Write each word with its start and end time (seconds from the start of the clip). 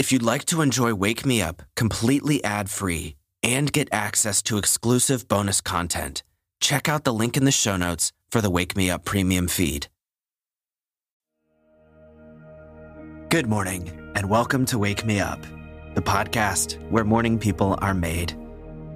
If 0.00 0.12
you'd 0.12 0.22
like 0.22 0.46
to 0.46 0.62
enjoy 0.62 0.94
Wake 0.94 1.26
Me 1.26 1.42
Up 1.42 1.62
completely 1.76 2.42
ad 2.42 2.70
free 2.70 3.16
and 3.42 3.70
get 3.70 3.86
access 3.92 4.40
to 4.44 4.56
exclusive 4.56 5.28
bonus 5.28 5.60
content, 5.60 6.22
check 6.58 6.88
out 6.88 7.04
the 7.04 7.12
link 7.12 7.36
in 7.36 7.44
the 7.44 7.52
show 7.52 7.76
notes 7.76 8.10
for 8.30 8.40
the 8.40 8.48
Wake 8.48 8.74
Me 8.74 8.90
Up 8.90 9.04
premium 9.04 9.46
feed. 9.46 9.88
Good 13.28 13.46
morning, 13.46 13.90
and 14.14 14.30
welcome 14.30 14.64
to 14.72 14.78
Wake 14.78 15.04
Me 15.04 15.20
Up, 15.20 15.42
the 15.94 16.00
podcast 16.00 16.80
where 16.90 17.04
morning 17.04 17.38
people 17.38 17.76
are 17.82 17.92
made. 17.92 18.32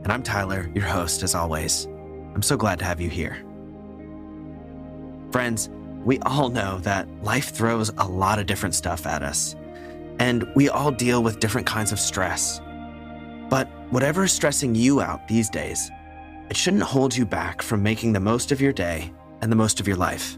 And 0.04 0.10
I'm 0.10 0.22
Tyler, 0.22 0.70
your 0.74 0.86
host, 0.86 1.22
as 1.22 1.34
always. 1.34 1.84
I'm 2.34 2.40
so 2.40 2.56
glad 2.56 2.78
to 2.78 2.86
have 2.86 3.02
you 3.02 3.10
here. 3.10 3.44
Friends, 5.32 5.68
we 6.02 6.18
all 6.20 6.48
know 6.48 6.78
that 6.78 7.06
life 7.22 7.50
throws 7.50 7.90
a 7.98 8.08
lot 8.08 8.38
of 8.38 8.46
different 8.46 8.74
stuff 8.74 9.06
at 9.06 9.22
us, 9.22 9.54
and 10.18 10.44
we 10.54 10.68
all 10.68 10.90
deal 10.90 11.22
with 11.22 11.40
different 11.40 11.66
kinds 11.66 11.92
of 11.92 12.00
stress. 12.00 12.60
But 13.48 13.68
whatever 13.90 14.24
is 14.24 14.32
stressing 14.32 14.74
you 14.74 15.00
out 15.00 15.28
these 15.28 15.50
days, 15.50 15.90
it 16.50 16.56
shouldn't 16.56 16.82
hold 16.82 17.16
you 17.16 17.24
back 17.24 17.62
from 17.62 17.82
making 17.82 18.12
the 18.12 18.20
most 18.20 18.52
of 18.52 18.60
your 18.60 18.72
day 18.72 19.12
and 19.40 19.50
the 19.50 19.56
most 19.56 19.80
of 19.80 19.88
your 19.88 19.96
life. 19.96 20.36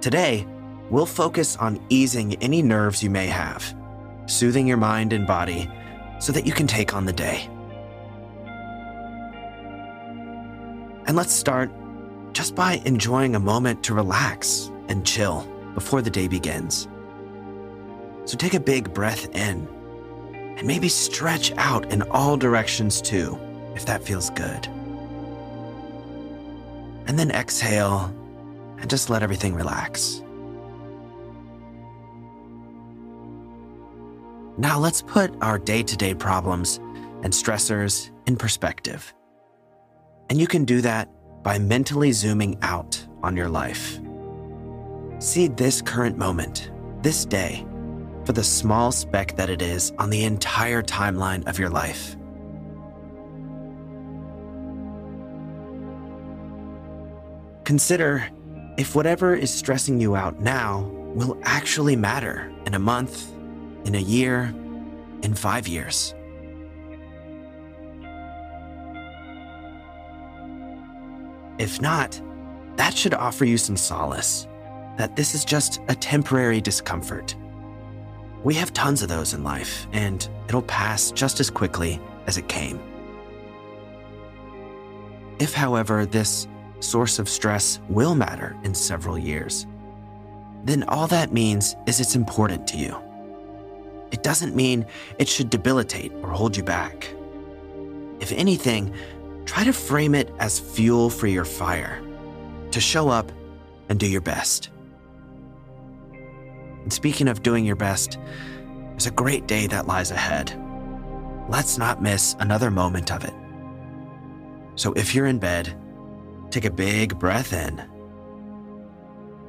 Today, 0.00 0.46
we'll 0.90 1.06
focus 1.06 1.56
on 1.56 1.84
easing 1.88 2.34
any 2.36 2.62
nerves 2.62 3.02
you 3.02 3.10
may 3.10 3.26
have, 3.26 3.74
soothing 4.26 4.66
your 4.66 4.76
mind 4.76 5.12
and 5.12 5.26
body 5.26 5.70
so 6.18 6.32
that 6.32 6.46
you 6.46 6.52
can 6.52 6.66
take 6.66 6.94
on 6.94 7.06
the 7.06 7.12
day. 7.12 7.48
And 11.06 11.16
let's 11.16 11.32
start 11.32 11.70
just 12.32 12.54
by 12.54 12.82
enjoying 12.84 13.34
a 13.34 13.40
moment 13.40 13.82
to 13.84 13.94
relax 13.94 14.70
and 14.88 15.06
chill 15.06 15.48
before 15.74 16.02
the 16.02 16.10
day 16.10 16.28
begins. 16.28 16.88
So 18.26 18.36
take 18.36 18.54
a 18.54 18.60
big 18.60 18.92
breath 18.92 19.34
in 19.34 19.68
and 20.34 20.66
maybe 20.66 20.88
stretch 20.88 21.52
out 21.52 21.92
in 21.92 22.02
all 22.02 22.36
directions 22.36 23.00
too, 23.00 23.38
if 23.74 23.86
that 23.86 24.02
feels 24.02 24.30
good. 24.30 24.66
And 27.06 27.16
then 27.16 27.30
exhale 27.30 28.12
and 28.78 28.90
just 28.90 29.10
let 29.10 29.22
everything 29.22 29.54
relax. 29.54 30.22
Now 34.58 34.78
let's 34.80 35.02
put 35.02 35.32
our 35.40 35.58
day 35.58 35.84
to 35.84 35.96
day 35.96 36.14
problems 36.14 36.78
and 37.22 37.32
stressors 37.32 38.10
in 38.26 38.36
perspective. 38.36 39.14
And 40.30 40.40
you 40.40 40.48
can 40.48 40.64
do 40.64 40.80
that 40.80 41.08
by 41.44 41.58
mentally 41.58 42.10
zooming 42.10 42.58
out 42.62 43.06
on 43.22 43.36
your 43.36 43.48
life. 43.48 44.00
See 45.20 45.46
this 45.46 45.80
current 45.80 46.18
moment, 46.18 46.72
this 47.02 47.24
day, 47.24 47.64
for 48.26 48.32
the 48.32 48.42
small 48.42 48.90
speck 48.90 49.36
that 49.36 49.48
it 49.48 49.62
is 49.62 49.92
on 49.98 50.10
the 50.10 50.24
entire 50.24 50.82
timeline 50.82 51.46
of 51.46 51.60
your 51.60 51.70
life. 51.70 52.16
Consider 57.64 58.28
if 58.76 58.96
whatever 58.96 59.34
is 59.34 59.50
stressing 59.50 60.00
you 60.00 60.16
out 60.16 60.40
now 60.40 60.82
will 61.14 61.38
actually 61.44 61.94
matter 61.94 62.52
in 62.66 62.74
a 62.74 62.78
month, 62.78 63.32
in 63.84 63.94
a 63.94 64.00
year, 64.00 64.52
in 65.22 65.34
five 65.34 65.68
years. 65.68 66.12
If 71.58 71.80
not, 71.80 72.20
that 72.76 72.94
should 72.94 73.14
offer 73.14 73.44
you 73.44 73.56
some 73.56 73.76
solace 73.76 74.46
that 74.98 75.16
this 75.16 75.34
is 75.34 75.44
just 75.44 75.80
a 75.88 75.94
temporary 75.94 76.60
discomfort. 76.60 77.34
We 78.46 78.54
have 78.54 78.72
tons 78.72 79.02
of 79.02 79.08
those 79.08 79.34
in 79.34 79.42
life, 79.42 79.88
and 79.90 80.28
it'll 80.46 80.62
pass 80.62 81.10
just 81.10 81.40
as 81.40 81.50
quickly 81.50 82.00
as 82.28 82.38
it 82.38 82.46
came. 82.46 82.78
If, 85.40 85.52
however, 85.52 86.06
this 86.06 86.46
source 86.78 87.18
of 87.18 87.28
stress 87.28 87.80
will 87.88 88.14
matter 88.14 88.56
in 88.62 88.72
several 88.72 89.18
years, 89.18 89.66
then 90.62 90.84
all 90.84 91.08
that 91.08 91.32
means 91.32 91.74
is 91.88 91.98
it's 91.98 92.14
important 92.14 92.68
to 92.68 92.76
you. 92.76 92.96
It 94.12 94.22
doesn't 94.22 94.54
mean 94.54 94.86
it 95.18 95.28
should 95.28 95.50
debilitate 95.50 96.12
or 96.22 96.28
hold 96.28 96.56
you 96.56 96.62
back. 96.62 97.12
If 98.20 98.30
anything, 98.30 98.94
try 99.44 99.64
to 99.64 99.72
frame 99.72 100.14
it 100.14 100.32
as 100.38 100.60
fuel 100.60 101.10
for 101.10 101.26
your 101.26 101.44
fire, 101.44 102.00
to 102.70 102.80
show 102.80 103.08
up 103.08 103.32
and 103.88 103.98
do 103.98 104.06
your 104.06 104.20
best. 104.20 104.70
And 106.86 106.92
speaking 106.92 107.26
of 107.26 107.42
doing 107.42 107.64
your 107.64 107.74
best, 107.74 108.16
there's 108.90 109.08
a 109.08 109.10
great 109.10 109.48
day 109.48 109.66
that 109.66 109.88
lies 109.88 110.12
ahead. 110.12 110.56
Let's 111.48 111.78
not 111.78 112.00
miss 112.00 112.36
another 112.38 112.70
moment 112.70 113.10
of 113.10 113.24
it. 113.24 113.34
So 114.76 114.92
if 114.92 115.12
you're 115.12 115.26
in 115.26 115.40
bed, 115.40 115.76
take 116.50 116.64
a 116.64 116.70
big 116.70 117.18
breath 117.18 117.52
in. 117.52 117.82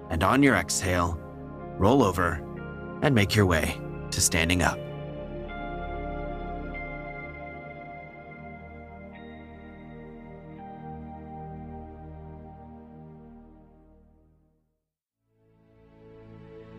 And 0.10 0.24
on 0.24 0.42
your 0.42 0.56
exhale, 0.56 1.20
roll 1.78 2.02
over 2.02 2.44
and 3.04 3.14
make 3.14 3.36
your 3.36 3.46
way 3.46 3.80
to 4.10 4.20
standing 4.20 4.64
up. 4.64 4.80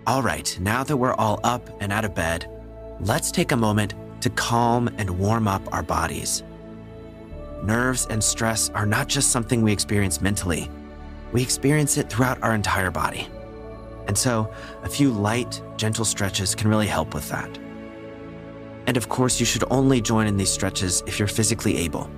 All 0.08 0.22
right, 0.22 0.56
now 0.58 0.82
that 0.84 0.96
we're 0.96 1.12
all 1.12 1.38
up 1.44 1.68
and 1.82 1.92
out 1.92 2.06
of 2.06 2.14
bed, 2.14 2.50
let's 2.98 3.30
take 3.30 3.52
a 3.52 3.56
moment 3.58 3.92
to 4.22 4.30
calm 4.30 4.88
and 4.96 5.10
warm 5.10 5.46
up 5.46 5.60
our 5.70 5.82
bodies. 5.82 6.44
Nerves 7.62 8.06
and 8.08 8.24
stress 8.24 8.70
are 8.70 8.86
not 8.86 9.08
just 9.08 9.30
something 9.30 9.60
we 9.60 9.70
experience 9.70 10.22
mentally, 10.22 10.70
we 11.30 11.42
experience 11.42 11.98
it 11.98 12.08
throughout 12.08 12.42
our 12.42 12.54
entire 12.54 12.90
body. 12.90 13.28
And 14.06 14.16
so, 14.16 14.50
a 14.82 14.88
few 14.88 15.10
light, 15.10 15.60
gentle 15.76 16.06
stretches 16.06 16.54
can 16.54 16.68
really 16.68 16.86
help 16.86 17.12
with 17.12 17.28
that. 17.28 17.58
And 18.86 18.96
of 18.96 19.10
course, 19.10 19.38
you 19.38 19.44
should 19.44 19.64
only 19.70 20.00
join 20.00 20.26
in 20.26 20.38
these 20.38 20.50
stretches 20.50 21.02
if 21.06 21.18
you're 21.18 21.28
physically 21.28 21.76
able. 21.76 22.08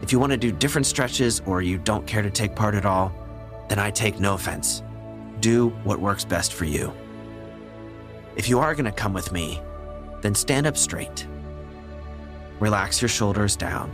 If 0.00 0.10
you 0.10 0.18
want 0.18 0.32
to 0.32 0.38
do 0.38 0.52
different 0.52 0.86
stretches 0.86 1.42
or 1.44 1.60
you 1.60 1.76
don't 1.76 2.06
care 2.06 2.22
to 2.22 2.30
take 2.30 2.56
part 2.56 2.74
at 2.74 2.86
all, 2.86 3.12
then 3.68 3.78
I 3.78 3.90
take 3.90 4.18
no 4.18 4.32
offense. 4.32 4.82
Do 5.40 5.68
what 5.84 6.00
works 6.00 6.24
best 6.24 6.54
for 6.54 6.64
you. 6.64 6.90
If 8.36 8.48
you 8.48 8.60
are 8.60 8.74
going 8.74 8.84
to 8.84 8.92
come 8.92 9.12
with 9.12 9.32
me, 9.32 9.60
then 10.20 10.34
stand 10.34 10.66
up 10.66 10.76
straight. 10.76 11.26
Relax 12.60 13.02
your 13.02 13.08
shoulders 13.08 13.56
down. 13.56 13.92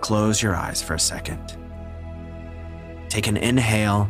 Close 0.00 0.42
your 0.42 0.54
eyes 0.54 0.82
for 0.82 0.94
a 0.94 1.00
second. 1.00 1.56
Take 3.08 3.26
an 3.26 3.36
inhale 3.36 4.08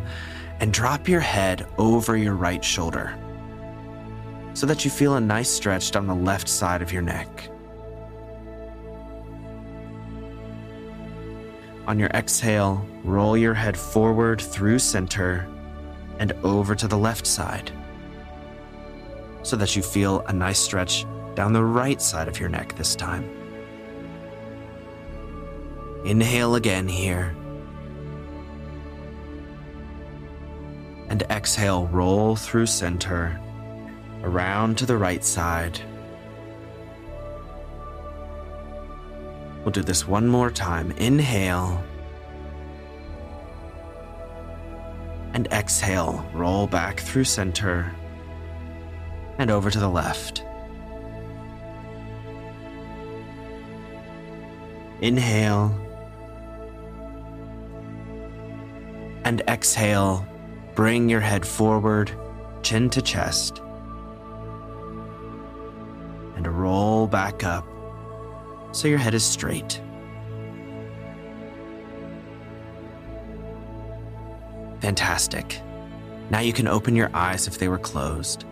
and 0.61 0.73
drop 0.73 1.09
your 1.09 1.21
head 1.21 1.67
over 1.79 2.17
your 2.17 2.35
right 2.35 2.65
shoulder 2.65 3.19
so 4.55 4.67
that 4.67 4.85
you 4.85 4.91
feel 4.91 5.17
a 5.17 5.21
nice 5.21 5.51
stretch 5.51 5.91
down 5.91 6.07
the 6.07 6.15
left 6.15 6.49
side 6.49 6.81
of 6.81 6.93
your 6.93 7.03
neck. 7.03 7.51
On 11.89 11.99
your 11.99 12.09
exhale, 12.11 12.87
roll 13.03 13.37
your 13.37 13.55
head 13.55 13.77
forward 13.77 14.41
through 14.41 14.79
center 14.79 15.49
and 16.21 16.33
over 16.45 16.75
to 16.77 16.87
the 16.87 16.97
left 16.97 17.27
side 17.27 17.73
so 19.45 19.57
that 19.57 19.77
you 19.77 19.83
feel 19.83 20.21
a 20.21 20.33
nice 20.33 20.59
stretch 20.59 21.05
down 21.35 21.53
the 21.53 21.63
right 21.63 22.01
side 22.01 22.29
of 22.29 22.41
your 22.41 22.49
neck 22.49 22.75
this 22.77 22.97
time. 22.97 23.29
Inhale 26.05 26.55
again 26.55 26.89
here. 26.89 27.37
And 31.09 31.23
exhale, 31.31 31.87
roll 31.89 32.35
through 32.35 32.67
center, 32.67 33.39
around 34.23 34.79
to 34.79 34.87
the 34.87 34.97
right 34.97 35.23
side. 35.23 35.79
We'll 39.63 39.73
do 39.73 39.83
this 39.83 40.09
one 40.09 40.27
more 40.27 40.51
time. 40.51 40.91
Inhale. 40.93 41.83
And 45.35 45.47
exhale, 45.49 46.27
roll 46.33 46.67
back 46.67 47.01
through 47.01 47.25
center 47.25 47.93
and 49.39 49.51
over 49.51 49.71
to 49.71 49.79
the 49.79 49.89
left. 49.89 50.45
Inhale. 55.01 55.79
And 59.25 59.43
exhale, 59.49 60.27
bring 60.75 61.09
your 61.09 61.21
head 61.21 61.47
forward, 61.47 62.13
chin 62.63 62.91
to 62.91 63.03
chest. 63.03 63.61
And 66.37 66.47
roll 66.47 67.07
back 67.07 67.45
up 67.45 67.67
so 68.73 68.89
your 68.89 68.99
head 68.99 69.15
is 69.15 69.25
straight. 69.25 69.81
Fantastic. 74.81 75.61
Now 76.31 76.41
you 76.41 76.53
can 76.53 76.69
open 76.69 76.95
your 76.97 77.11
eyes 77.15 77.47
if 77.47 77.59
they 77.59 77.69
were 77.69 77.79
closed. 77.79 78.45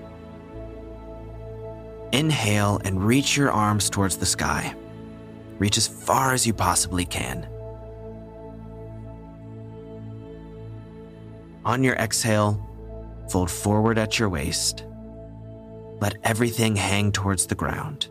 Inhale 2.13 2.79
and 2.85 3.03
reach 3.03 3.37
your 3.37 3.51
arms 3.51 3.89
towards 3.89 4.19
the 4.19 4.27
sky. 4.27 4.75
Reach 5.59 5.79
as 5.79 5.89
far 5.89 6.35
as 6.35 6.47
you 6.47 6.53
possibly 6.53 7.07
can. 7.07 7.49
On 11.65 11.83
your 11.83 11.95
exhale, 11.95 12.69
fold 13.31 13.51
forward 13.51 13.97
at 13.97 14.19
your 14.19 14.29
waist. 14.29 14.85
Let 16.01 16.17
everything 16.25 16.77
hang 16.77 17.13
towards 17.13 17.47
the 17.47 17.55
ground. 17.55 18.09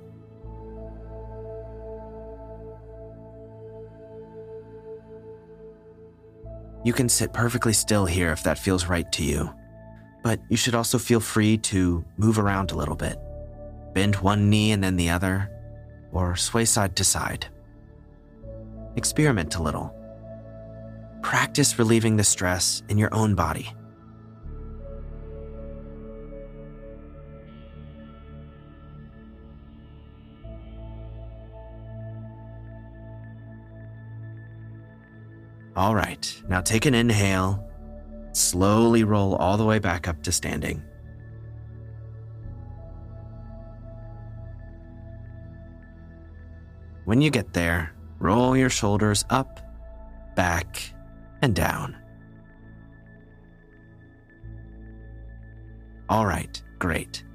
You 6.83 6.94
can 6.94 7.09
sit 7.09 7.33
perfectly 7.33 7.74
still 7.74 8.06
here 8.07 8.31
if 8.31 8.42
that 8.44 8.57
feels 8.57 8.88
right 8.88 9.12
to 9.12 9.24
you, 9.24 9.54
but 10.24 10.39
you 10.50 10.57
should 10.57 10.74
also 10.74 10.97
feel 10.97 11.19
free 11.19 11.57
to 11.59 12.04
move 12.18 12.39
around 12.39 12.71
a 12.71 12.75
little 12.75 12.95
bit. 12.95 13.19
Bend 13.94 14.16
one 14.18 14.50
knee 14.50 14.72
and 14.72 14.84
then 14.84 14.96
the 14.96 15.10
other, 15.10 15.50
or 16.12 16.36
sway 16.36 16.66
side 16.66 16.96
to 16.96 17.04
side. 17.04 17.48
Experiment 18.96 19.56
a 19.56 19.62
little. 19.62 19.96
Practice 21.22 21.78
relieving 21.78 22.18
the 22.18 22.24
stress 22.24 22.84
in 22.90 22.98
your 22.98 23.14
own 23.14 23.36
body. 23.36 23.74
All 35.76 35.96
right, 35.96 36.42
now 36.50 36.62
take 36.62 36.86
an 36.86 36.94
inhale. 36.94 37.68
Slowly 38.34 39.04
roll 39.04 39.36
all 39.36 39.58
the 39.58 39.66
way 39.66 39.80
back 39.80 40.08
up 40.08 40.22
to 40.24 40.32
standing. 40.32 40.84
When 47.12 47.22
you 47.22 47.30
get 47.30 47.52
there, 47.52 47.92
roll 48.19 48.56
your 48.56 48.69
shoulders 48.69 49.25
up, 49.30 49.60
back, 50.38 50.94
and 51.42 51.54
down. 51.54 51.98
All 56.08 56.25
right, 56.25 56.63
great. 56.80 57.25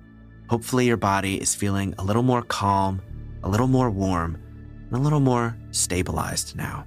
Hopefully, 0.49 0.87
your 0.87 0.97
body 0.97 1.39
is 1.39 1.55
feeling 1.55 1.95
a 1.99 2.05
little 2.05 2.23
more 2.23 2.41
calm, 2.41 3.03
a 3.43 3.51
little 3.51 3.67
more 3.67 3.91
warm, 3.91 4.43
and 4.87 4.97
a 4.97 4.99
little 4.99 5.21
more 5.21 5.55
stabilized 5.73 6.57
now. 6.57 6.87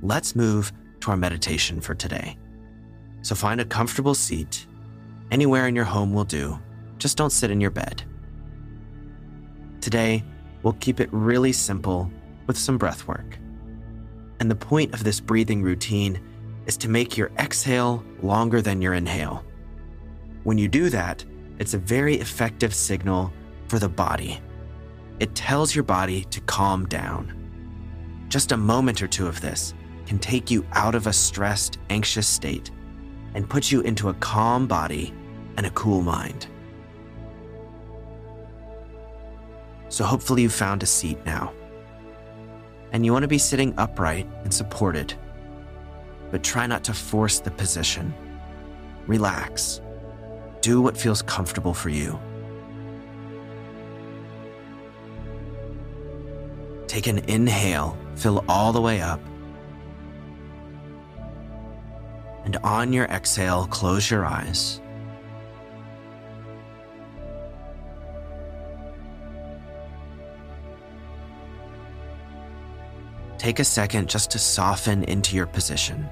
Let's 0.00 0.34
move 0.34 0.72
to 1.00 1.10
our 1.10 1.18
meditation 1.18 1.82
for 1.82 1.94
today. 1.94 2.38
So, 3.20 3.34
find 3.34 3.60
a 3.60 3.66
comfortable 3.66 4.14
seat. 4.14 4.66
Anywhere 5.30 5.66
in 5.66 5.76
your 5.76 5.84
home 5.84 6.14
will 6.14 6.24
do. 6.24 6.58
Just 6.96 7.18
don't 7.18 7.28
sit 7.28 7.50
in 7.50 7.60
your 7.60 7.70
bed. 7.70 8.04
Today, 9.82 10.24
We'll 10.64 10.72
keep 10.80 10.98
it 10.98 11.10
really 11.12 11.52
simple 11.52 12.10
with 12.46 12.58
some 12.58 12.78
breath 12.78 13.06
work. 13.06 13.38
And 14.40 14.50
the 14.50 14.56
point 14.56 14.94
of 14.94 15.04
this 15.04 15.20
breathing 15.20 15.62
routine 15.62 16.20
is 16.66 16.76
to 16.78 16.88
make 16.88 17.16
your 17.16 17.30
exhale 17.38 18.02
longer 18.22 18.62
than 18.62 18.82
your 18.82 18.94
inhale. 18.94 19.44
When 20.42 20.58
you 20.58 20.66
do 20.66 20.88
that, 20.88 21.24
it's 21.58 21.74
a 21.74 21.78
very 21.78 22.16
effective 22.16 22.74
signal 22.74 23.32
for 23.68 23.78
the 23.78 23.88
body. 23.88 24.40
It 25.20 25.34
tells 25.34 25.74
your 25.74 25.84
body 25.84 26.24
to 26.24 26.40
calm 26.40 26.86
down. 26.86 28.26
Just 28.28 28.52
a 28.52 28.56
moment 28.56 29.02
or 29.02 29.06
two 29.06 29.26
of 29.26 29.40
this 29.40 29.74
can 30.06 30.18
take 30.18 30.50
you 30.50 30.66
out 30.72 30.94
of 30.94 31.06
a 31.06 31.12
stressed, 31.12 31.78
anxious 31.90 32.26
state 32.26 32.70
and 33.34 33.48
put 33.48 33.70
you 33.70 33.82
into 33.82 34.08
a 34.08 34.14
calm 34.14 34.66
body 34.66 35.12
and 35.56 35.66
a 35.66 35.70
cool 35.70 36.02
mind. 36.02 36.46
So 39.94 40.02
hopefully 40.02 40.42
you 40.42 40.48
found 40.48 40.82
a 40.82 40.86
seat 40.86 41.24
now. 41.24 41.52
And 42.90 43.06
you 43.06 43.12
want 43.12 43.22
to 43.22 43.28
be 43.28 43.38
sitting 43.38 43.72
upright 43.78 44.26
and 44.42 44.52
supported, 44.52 45.14
but 46.32 46.42
try 46.42 46.66
not 46.66 46.82
to 46.84 46.92
force 46.92 47.38
the 47.38 47.52
position. 47.52 48.12
Relax. 49.06 49.80
Do 50.62 50.80
what 50.80 50.96
feels 50.96 51.22
comfortable 51.22 51.72
for 51.72 51.90
you. 51.90 52.18
Take 56.88 57.06
an 57.06 57.18
inhale, 57.28 57.96
fill 58.16 58.44
all 58.48 58.72
the 58.72 58.80
way 58.80 59.00
up. 59.00 59.20
And 62.44 62.56
on 62.64 62.92
your 62.92 63.04
exhale, 63.04 63.68
close 63.68 64.10
your 64.10 64.24
eyes. 64.26 64.80
Take 73.38 73.58
a 73.58 73.64
second 73.64 74.08
just 74.08 74.30
to 74.32 74.38
soften 74.38 75.04
into 75.04 75.36
your 75.36 75.46
position. 75.46 76.08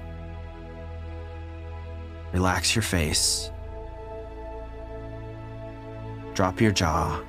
Relax 2.31 2.75
your 2.75 2.83
face. 2.83 3.51
Drop 6.33 6.59
your 6.59 6.71
jaw 6.71 7.21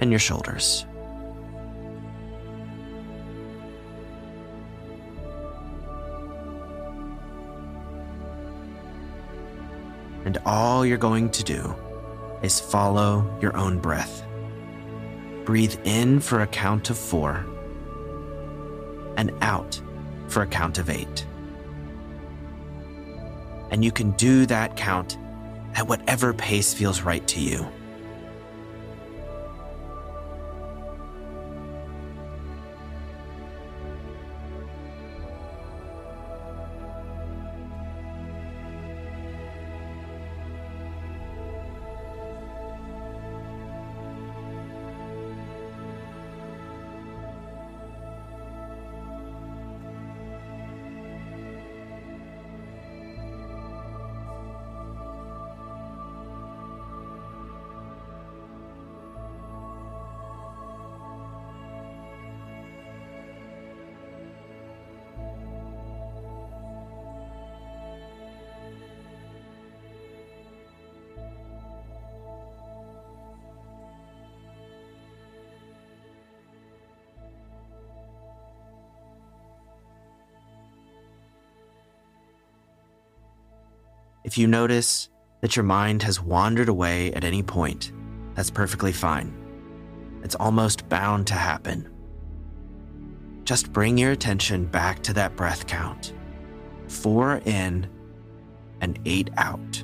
and 0.00 0.10
your 0.10 0.18
shoulders. 0.18 0.84
And 10.24 10.38
all 10.46 10.84
you're 10.84 10.98
going 10.98 11.30
to 11.30 11.44
do 11.44 11.74
is 12.42 12.58
follow 12.60 13.38
your 13.40 13.56
own 13.56 13.78
breath. 13.78 14.22
Breathe 15.44 15.76
in 15.84 16.20
for 16.20 16.40
a 16.40 16.46
count 16.46 16.90
of 16.90 16.98
four 16.98 17.44
and 19.16 19.30
out 19.42 19.80
for 20.28 20.42
a 20.42 20.46
count 20.46 20.78
of 20.78 20.88
eight. 20.88 21.26
And 23.70 23.84
you 23.84 23.92
can 23.92 24.12
do 24.12 24.46
that 24.46 24.76
count 24.76 25.18
at 25.74 25.86
whatever 25.86 26.32
pace 26.32 26.72
feels 26.72 27.02
right 27.02 27.26
to 27.28 27.40
you. 27.40 27.66
If 84.24 84.38
you 84.38 84.46
notice 84.46 85.10
that 85.42 85.54
your 85.54 85.64
mind 85.64 86.02
has 86.02 86.20
wandered 86.20 86.70
away 86.70 87.12
at 87.12 87.24
any 87.24 87.42
point, 87.42 87.92
that's 88.34 88.50
perfectly 88.50 88.92
fine. 88.92 89.32
It's 90.22 90.34
almost 90.34 90.88
bound 90.88 91.26
to 91.26 91.34
happen. 91.34 91.90
Just 93.44 93.72
bring 93.72 93.98
your 93.98 94.12
attention 94.12 94.64
back 94.64 95.02
to 95.02 95.12
that 95.12 95.36
breath 95.36 95.66
count 95.66 96.14
four 96.88 97.40
in 97.44 97.88
and 98.80 98.98
eight 99.04 99.30
out. 99.36 99.82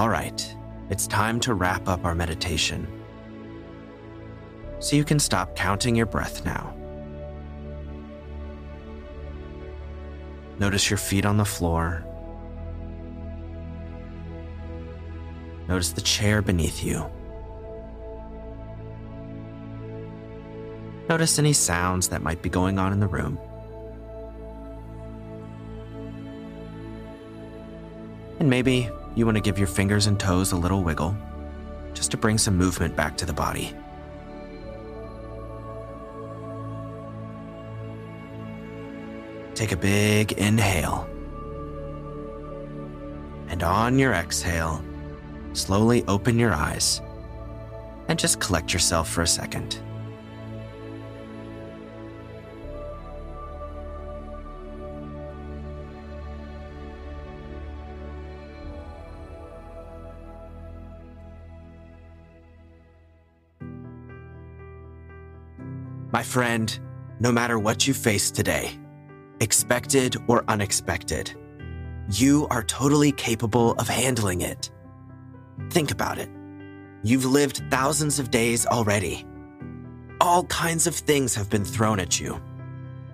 All 0.00 0.08
right, 0.08 0.56
it's 0.88 1.06
time 1.06 1.38
to 1.40 1.52
wrap 1.52 1.86
up 1.86 2.06
our 2.06 2.14
meditation. 2.14 2.88
So 4.78 4.96
you 4.96 5.04
can 5.04 5.18
stop 5.18 5.54
counting 5.54 5.94
your 5.94 6.06
breath 6.06 6.42
now. 6.42 6.74
Notice 10.58 10.88
your 10.88 10.96
feet 10.96 11.26
on 11.26 11.36
the 11.36 11.44
floor. 11.44 12.02
Notice 15.68 15.92
the 15.92 16.00
chair 16.00 16.40
beneath 16.40 16.82
you. 16.82 17.04
Notice 21.10 21.38
any 21.38 21.52
sounds 21.52 22.08
that 22.08 22.22
might 22.22 22.40
be 22.40 22.48
going 22.48 22.78
on 22.78 22.94
in 22.94 23.00
the 23.00 23.06
room. 23.06 23.38
And 28.38 28.48
maybe 28.48 28.88
you 29.14 29.24
want 29.24 29.36
to 29.36 29.40
give 29.40 29.58
your 29.58 29.66
fingers 29.66 30.06
and 30.06 30.18
toes 30.18 30.52
a 30.52 30.56
little 30.56 30.82
wiggle 30.82 31.16
just 31.94 32.10
to 32.12 32.16
bring 32.16 32.38
some 32.38 32.56
movement 32.56 32.96
back 32.96 33.16
to 33.18 33.26
the 33.26 33.32
body. 33.32 33.74
Take 39.54 39.72
a 39.72 39.76
big 39.76 40.32
inhale. 40.32 41.08
And 43.48 43.62
on 43.62 43.98
your 43.98 44.12
exhale, 44.12 44.82
slowly 45.52 46.04
open 46.06 46.38
your 46.38 46.54
eyes 46.54 47.02
and 48.08 48.18
just 48.18 48.40
collect 48.40 48.72
yourself 48.72 49.10
for 49.10 49.22
a 49.22 49.26
second. 49.26 49.80
My 66.12 66.24
friend, 66.24 66.76
no 67.20 67.30
matter 67.30 67.56
what 67.56 67.86
you 67.86 67.94
face 67.94 68.32
today, 68.32 68.76
expected 69.38 70.16
or 70.26 70.44
unexpected, 70.48 71.32
you 72.10 72.48
are 72.50 72.64
totally 72.64 73.12
capable 73.12 73.74
of 73.74 73.88
handling 73.88 74.40
it. 74.40 74.72
Think 75.70 75.92
about 75.92 76.18
it. 76.18 76.28
You've 77.04 77.26
lived 77.26 77.62
thousands 77.70 78.18
of 78.18 78.32
days 78.32 78.66
already. 78.66 79.24
All 80.20 80.44
kinds 80.46 80.88
of 80.88 80.96
things 80.96 81.36
have 81.36 81.48
been 81.48 81.64
thrown 81.64 82.00
at 82.00 82.18
you. 82.18 82.42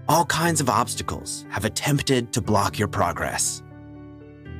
All 0.08 0.24
kinds 0.24 0.62
of 0.62 0.70
obstacles 0.70 1.44
have 1.50 1.66
attempted 1.66 2.32
to 2.32 2.40
block 2.40 2.78
your 2.78 2.88
progress. 2.88 3.62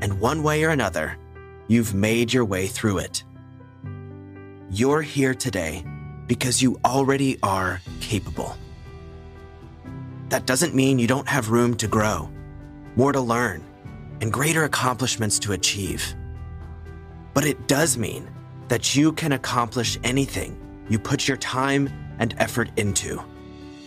And 0.03 0.21
one 0.21 0.43
way 0.43 0.63
or 0.65 0.71
another, 0.71 1.17
you've 1.69 1.95
made 1.95 2.35
your 2.35 2.45
way 2.45 2.67
through 2.67 2.99
it. 2.99 3.25
You're 4.69 5.01
here 5.01 5.33
today 5.33 5.87
because 6.27 6.63
you 6.63 6.81
already 6.85 7.39
are 7.43 7.81
capable. 8.01 8.57
That 10.29 10.47
doesn't 10.47 10.75
mean 10.75 10.99
you 10.99 11.07
don't 11.07 11.29
have 11.29 11.51
room 11.51 11.77
to 11.77 11.87
grow, 11.87 12.29
more 12.97 13.13
to 13.13 13.21
learn, 13.21 13.63
and 14.21 14.33
greater 14.33 14.65
accomplishments 14.65 15.39
to 15.41 15.53
achieve. 15.53 16.15
But 17.35 17.45
it 17.45 17.69
does 17.69 17.97
mean 17.97 18.29
that 18.69 18.97
you 18.97 19.13
can 19.13 19.33
accomplish 19.33 19.99
anything 20.03 20.59
you 20.89 20.99
put 20.99 21.29
your 21.29 21.37
time 21.37 21.89
and 22.19 22.35
effort 22.39 22.71
into, 22.77 23.23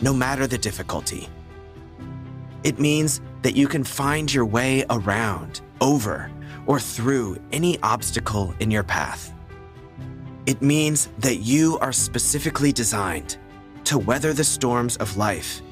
no 0.00 0.14
matter 0.14 0.46
the 0.46 0.58
difficulty. 0.58 1.28
It 2.62 2.78
means 2.78 3.20
that 3.42 3.56
you 3.56 3.68
can 3.68 3.84
find 3.84 4.32
your 4.32 4.46
way 4.46 4.84
around, 4.90 5.60
over, 5.80 6.30
or 6.66 6.78
through 6.78 7.38
any 7.52 7.78
obstacle 7.82 8.54
in 8.60 8.70
your 8.70 8.82
path. 8.82 9.32
It 10.50 10.60
means 10.62 11.10
that 11.18 11.36
you 11.36 11.78
are 11.78 11.92
specifically 11.92 12.72
designed 12.72 13.36
to 13.84 13.96
weather 13.96 14.32
the 14.32 14.42
storms 14.42 14.96
of 14.96 15.16
life 15.16 15.62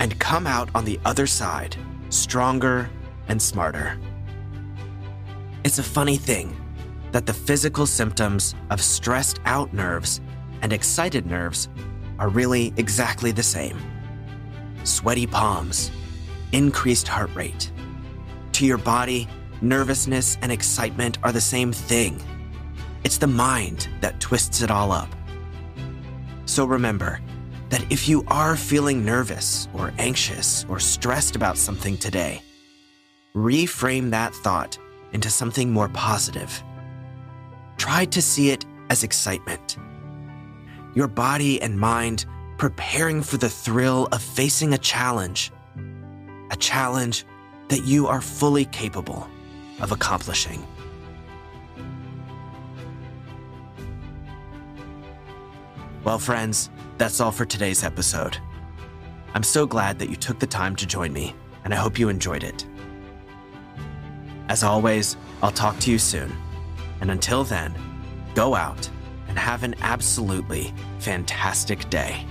and 0.00 0.18
come 0.18 0.46
out 0.46 0.68
on 0.74 0.84
the 0.84 1.00
other 1.06 1.26
side 1.26 1.74
stronger 2.10 2.90
and 3.28 3.40
smarter. 3.40 3.98
It's 5.64 5.78
a 5.78 5.82
funny 5.82 6.18
thing 6.18 6.54
that 7.10 7.24
the 7.24 7.32
physical 7.32 7.86
symptoms 7.86 8.54
of 8.68 8.82
stressed 8.82 9.40
out 9.46 9.72
nerves 9.72 10.20
and 10.60 10.74
excited 10.74 11.24
nerves 11.24 11.70
are 12.18 12.28
really 12.28 12.74
exactly 12.76 13.32
the 13.32 13.42
same 13.42 13.78
sweaty 14.84 15.26
palms, 15.26 15.90
increased 16.52 17.08
heart 17.08 17.34
rate. 17.34 17.72
To 18.52 18.66
your 18.66 18.76
body, 18.76 19.26
nervousness 19.62 20.36
and 20.42 20.52
excitement 20.52 21.16
are 21.22 21.32
the 21.32 21.40
same 21.40 21.72
thing. 21.72 22.22
It's 23.04 23.18
the 23.18 23.26
mind 23.26 23.88
that 24.00 24.20
twists 24.20 24.62
it 24.62 24.70
all 24.70 24.92
up. 24.92 25.08
So 26.46 26.64
remember 26.64 27.20
that 27.68 27.84
if 27.92 28.08
you 28.08 28.24
are 28.28 28.56
feeling 28.56 29.04
nervous 29.04 29.68
or 29.74 29.92
anxious 29.98 30.64
or 30.68 30.80
stressed 30.80 31.36
about 31.36 31.58
something 31.58 31.96
today, 31.98 32.42
reframe 33.34 34.10
that 34.10 34.34
thought 34.34 34.78
into 35.12 35.30
something 35.30 35.70
more 35.70 35.88
positive. 35.90 36.62
Try 37.76 38.06
to 38.06 38.20
see 38.20 38.50
it 38.50 38.64
as 38.90 39.04
excitement. 39.04 39.76
Your 40.94 41.08
body 41.08 41.60
and 41.62 41.78
mind 41.78 42.26
preparing 42.56 43.22
for 43.22 43.36
the 43.36 43.48
thrill 43.48 44.08
of 44.10 44.22
facing 44.22 44.72
a 44.72 44.78
challenge, 44.78 45.52
a 46.50 46.56
challenge 46.56 47.24
that 47.68 47.84
you 47.84 48.06
are 48.06 48.20
fully 48.20 48.64
capable 48.64 49.28
of 49.80 49.92
accomplishing. 49.92 50.66
Well, 56.08 56.18
friends, 56.18 56.70
that's 56.96 57.20
all 57.20 57.30
for 57.30 57.44
today's 57.44 57.84
episode. 57.84 58.38
I'm 59.34 59.42
so 59.42 59.66
glad 59.66 59.98
that 59.98 60.08
you 60.08 60.16
took 60.16 60.38
the 60.38 60.46
time 60.46 60.74
to 60.76 60.86
join 60.86 61.12
me, 61.12 61.34
and 61.64 61.74
I 61.74 61.76
hope 61.76 61.98
you 61.98 62.08
enjoyed 62.08 62.44
it. 62.44 62.64
As 64.48 64.62
always, 64.64 65.18
I'll 65.42 65.50
talk 65.50 65.78
to 65.80 65.90
you 65.90 65.98
soon. 65.98 66.34
And 67.02 67.10
until 67.10 67.44
then, 67.44 67.74
go 68.34 68.54
out 68.54 68.88
and 69.28 69.38
have 69.38 69.64
an 69.64 69.74
absolutely 69.82 70.72
fantastic 70.98 71.90
day. 71.90 72.24